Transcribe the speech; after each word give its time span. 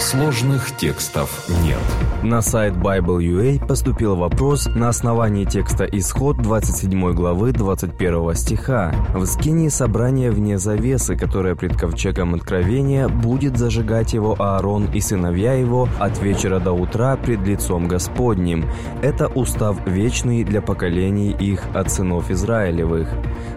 Сложных 0.00 0.74
текстов 0.78 1.46
нет. 1.62 1.76
На 2.22 2.40
сайт 2.40 2.72
Bible.ua 2.74 3.64
поступил 3.66 4.16
вопрос 4.16 4.66
на 4.74 4.88
основании 4.88 5.44
текста 5.44 5.84
Исход 5.84 6.38
27 6.38 7.12
главы 7.12 7.52
21 7.52 8.34
стиха. 8.34 8.94
В 9.14 9.26
скинии 9.26 9.68
собрания 9.68 10.30
вне 10.30 10.58
завесы, 10.58 11.16
которое 11.16 11.54
пред 11.54 11.76
ковчегом 11.76 12.34
откровения, 12.34 13.08
будет 13.08 13.58
зажигать 13.58 14.14
его 14.14 14.36
Аарон 14.38 14.86
и 14.86 15.00
сыновья 15.00 15.52
его 15.52 15.86
от 15.98 16.18
вечера 16.22 16.60
до 16.60 16.72
утра 16.72 17.16
пред 17.16 17.46
лицом 17.46 17.86
Господним. 17.86 18.64
Это 19.02 19.28
устав 19.28 19.76
вечный 19.86 20.44
для 20.44 20.62
поколений 20.62 21.30
их 21.30 21.62
от 21.74 21.92
сынов 21.92 22.30
Израилевых. 22.30 23.08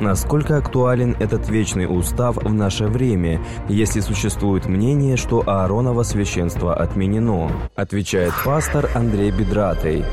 Насколько 0.00 0.56
актуален 0.56 1.16
этот 1.20 1.50
вечный 1.50 1.84
устав 1.84 2.36
в 2.36 2.52
наше 2.52 2.86
время, 2.86 3.40
если 3.68 4.00
существует 4.00 4.66
мнение, 4.66 5.18
что 5.18 5.42
Ааронова 5.46 6.02
священство 6.02 6.29
отменено? 6.36 7.50
Отвечает 7.74 8.32
пастор 8.44 8.88
Андрей 8.94 9.30
Бедратый. 9.30 10.04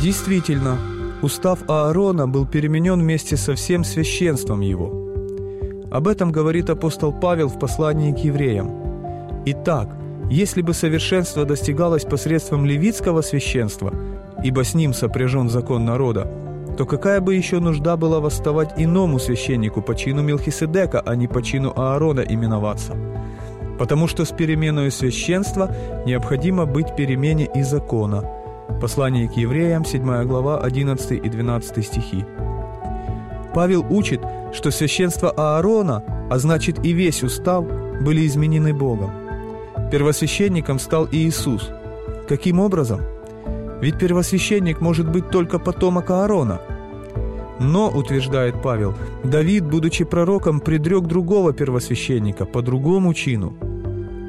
Действительно, 0.00 0.78
устав 1.22 1.58
Аарона 1.68 2.28
был 2.28 2.46
переменен 2.46 3.00
вместе 3.00 3.36
со 3.36 3.54
всем 3.54 3.84
священством 3.84 4.60
его. 4.60 4.90
Об 5.90 6.08
этом 6.08 6.32
говорит 6.32 6.70
апостол 6.70 7.12
Павел 7.12 7.48
в 7.48 7.58
послании 7.58 8.12
к 8.12 8.18
евреям. 8.18 8.70
Итак, 9.46 9.88
если 10.30 10.62
бы 10.62 10.72
совершенство 10.72 11.44
достигалось 11.44 12.04
посредством 12.04 12.64
левитского 12.64 13.22
священства, 13.22 13.92
ибо 14.42 14.64
с 14.64 14.74
ним 14.74 14.94
сопряжен 14.94 15.48
закон 15.48 15.84
народа, 15.84 16.30
то 16.78 16.86
какая 16.86 17.20
бы 17.20 17.34
еще 17.34 17.60
нужда 17.60 17.96
была 17.96 18.20
восставать 18.20 18.72
иному 18.76 19.18
священнику 19.18 19.82
по 19.82 19.94
чину 19.94 20.22
Мелхиседека, 20.22 21.00
а 21.00 21.14
не 21.16 21.28
по 21.28 21.42
чину 21.42 21.72
Аарона 21.76 22.20
именоваться? 22.20 22.96
Потому 23.82 24.06
что 24.06 24.24
с 24.24 24.30
переменою 24.30 24.92
священства 24.92 25.74
необходимо 26.06 26.66
быть 26.66 26.94
перемене 26.94 27.50
и 27.52 27.62
закона. 27.64 28.22
Послание 28.80 29.28
к 29.28 29.32
евреям, 29.32 29.84
7 29.84 30.24
глава, 30.24 30.60
11 30.60 31.10
и 31.10 31.28
12 31.28 31.84
стихи. 31.84 32.24
Павел 33.52 33.84
учит, 33.90 34.20
что 34.52 34.70
священство 34.70 35.32
Аарона, 35.32 36.04
а 36.30 36.38
значит 36.38 36.86
и 36.86 36.92
весь 36.92 37.24
устав, 37.24 37.64
были 38.00 38.24
изменены 38.24 38.72
Богом. 38.72 39.10
Первосвященником 39.90 40.78
стал 40.78 41.08
Иисус. 41.10 41.68
Каким 42.28 42.60
образом? 42.60 43.00
Ведь 43.80 43.98
первосвященник 43.98 44.80
может 44.80 45.10
быть 45.10 45.28
только 45.28 45.58
потомок 45.58 46.08
Аарона. 46.10 46.60
Но, 47.58 47.90
утверждает 47.90 48.62
Павел, 48.62 48.94
Давид, 49.24 49.64
будучи 49.64 50.04
пророком, 50.04 50.60
предрек 50.60 51.06
другого 51.06 51.52
первосвященника 51.52 52.46
по 52.46 52.62
другому 52.62 53.12
чину. 53.12 53.56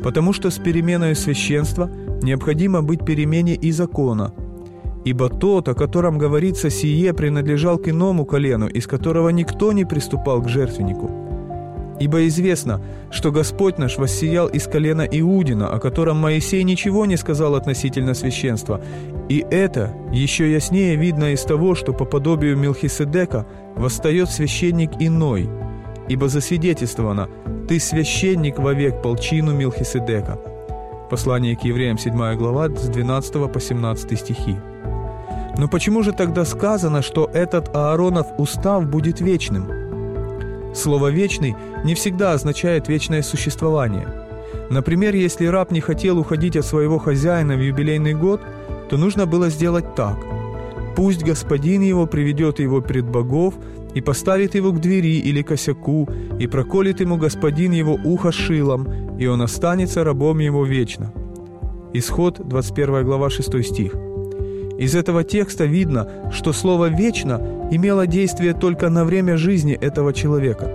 Потому 0.04 0.34
что 0.34 0.50
с 0.50 0.60
переменой 0.60 1.16
священства 1.16 1.90
необходимо 2.22 2.82
быть 2.82 3.06
перемене 3.06 3.56
и 3.56 3.72
закона. 3.72 4.34
Ибо 5.06 5.30
тот, 5.30 5.68
о 5.70 5.74
котором 5.74 6.18
говорится 6.18 6.70
сие, 6.70 7.14
принадлежал 7.14 7.78
к 7.78 7.90
иному 7.90 8.26
колену, 8.26 8.68
из 8.68 8.88
которого 8.88 9.30
никто 9.30 9.72
не 9.72 9.86
приступал 9.86 10.42
к 10.42 10.50
жертвеннику– 10.50 11.10
Ибо 12.00 12.28
известно, 12.28 12.82
что 13.12 13.32
Господь 13.32 13.78
наш 13.78 13.98
воссиял 13.98 14.48
из 14.48 14.68
колена 14.68 15.08
Иудина, 15.10 15.70
о 15.70 15.80
котором 15.80 16.18
Моисей 16.18 16.64
ничего 16.64 17.06
не 17.06 17.18
сказал 17.18 17.56
относительно 17.56 18.14
священства. 18.14 18.82
И 19.30 19.46
это 19.50 19.94
еще 20.12 20.52
яснее 20.52 20.96
видно 20.96 21.32
из 21.32 21.44
того, 21.44 21.76
что 21.76 21.94
по 21.94 22.06
подобию 22.06 22.58
Мелхиседека 22.58 23.46
восстает 23.76 24.30
священник 24.30 24.92
иной. 25.00 25.50
Ибо 26.10 26.28
засвидетельствовано 26.28 27.30
«Ты 27.68 27.80
священник 27.80 28.60
вовек 28.60 29.02
полчину 29.02 29.54
Мелхиседека». 29.54 30.40
Послание 31.10 31.56
к 31.56 31.62
евреям, 31.62 31.98
7 31.98 32.36
глава, 32.36 32.70
с 32.70 32.90
12 32.90 33.52
по 33.52 33.60
17 33.60 34.20
стихи. 34.20 34.56
Но 35.58 35.68
почему 35.68 36.02
же 36.02 36.12
тогда 36.12 36.46
сказано, 36.46 37.02
что 37.02 37.30
этот 37.34 37.76
Ааронов 37.76 38.28
устав 38.38 38.90
будет 38.90 39.22
вечным– 39.22 39.70
Слово 40.74 41.10
«вечный» 41.10 41.56
не 41.84 41.94
всегда 41.94 42.34
означает 42.34 42.88
вечное 42.88 43.22
существование. 43.22 44.08
Например, 44.70 45.14
если 45.14 45.46
раб 45.46 45.72
не 45.72 45.82
хотел 45.82 46.18
уходить 46.18 46.56
от 46.56 46.66
своего 46.66 46.98
хозяина 46.98 47.56
в 47.56 47.62
юбилейный 47.62 48.16
год, 48.16 48.42
то 48.90 48.98
нужно 48.98 49.28
было 49.28 49.50
сделать 49.50 49.94
так. 49.96 50.18
Пусть 50.96 51.24
господин 51.24 51.82
его 51.82 52.08
приведет 52.08 52.60
его 52.60 52.82
пред 52.82 53.06
богов 53.06 53.54
и 53.96 54.02
поставит 54.02 54.56
его 54.56 54.72
к 54.72 54.80
двери 54.80 55.20
или 55.20 55.42
косяку, 55.42 56.10
и 56.40 56.48
проколет 56.48 57.00
ему 57.00 57.18
господин 57.18 57.72
его 57.72 58.00
ухо 58.04 58.32
шилом, 58.32 59.18
и 59.20 59.28
он 59.28 59.42
останется 59.42 60.04
рабом 60.04 60.40
его 60.40 60.66
вечно. 60.66 61.14
Исход, 61.94 62.42
21 62.48 63.06
глава, 63.06 63.30
6 63.30 63.64
стих. 63.64 63.96
Из 64.80 64.96
этого 64.96 65.24
текста 65.24 65.66
видно, 65.66 66.08
что 66.32 66.52
слово 66.52 66.90
«вечно» 66.90 67.68
имело 67.72 68.08
действие 68.08 68.54
только 68.54 68.90
на 68.90 69.06
время 69.06 69.38
жизни 69.38 69.74
этого 69.74 70.14
человека. 70.14 70.72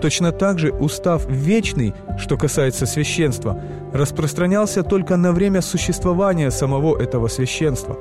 Точно 0.00 0.32
так 0.32 0.58
же 0.58 0.72
устав 0.72 1.26
«вечный», 1.28 1.92
что 2.18 2.38
касается 2.38 2.86
священства, 2.86 3.62
распространялся 3.92 4.82
только 4.82 5.18
на 5.18 5.32
время 5.32 5.60
существования 5.60 6.50
самого 6.50 6.98
этого 6.98 7.28
священства. 7.28 7.98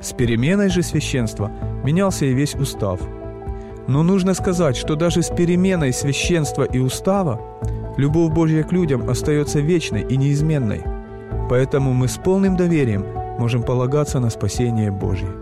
С 0.00 0.12
переменой 0.12 0.68
же 0.68 0.82
священства 0.82 1.52
менялся 1.84 2.24
и 2.26 2.34
весь 2.34 2.56
устав. 2.56 3.00
Но 3.88 4.02
нужно 4.02 4.34
сказать, 4.34 4.76
что 4.76 4.94
даже 4.94 5.22
с 5.22 5.28
переменой 5.28 5.92
священства 5.92 6.62
и 6.62 6.78
устава 6.78 7.40
любовь 7.96 8.32
Божья 8.32 8.62
к 8.62 8.72
людям 8.72 9.08
остается 9.08 9.60
вечной 9.60 10.02
и 10.02 10.16
неизменной. 10.16 10.82
Поэтому 11.50 11.92
мы 11.92 12.08
с 12.08 12.16
полным 12.16 12.56
доверием 12.56 13.04
можем 13.38 13.62
полагаться 13.62 14.20
на 14.20 14.30
спасение 14.30 14.90
Божье. 14.90 15.41